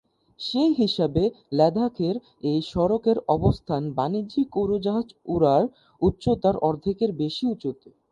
সেই 0.39 0.71
হিসাবে, 0.73 1.23
লাদাখের 1.51 2.15
এ 2.43 2.63
সড়কের 2.71 3.17
অবস্থান 3.35 3.81
বাণিজ্যিক 3.97 4.49
উড়োজাহাজ 4.57 5.07
ওড়ার 5.25 5.63
উচ্চতার 6.01 6.55
অর্ধেকের 6.61 7.11
বেশি 7.21 7.43
উঁচুতে। 7.47 7.89